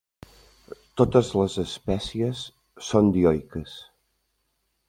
Totes 1.01 1.29
les 1.41 1.57
espècies 1.65 2.43
són 2.89 3.15
dioiques. 3.19 3.79